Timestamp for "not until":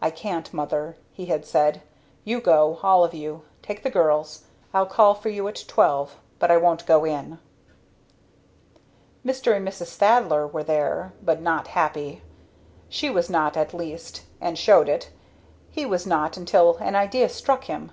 16.06-16.76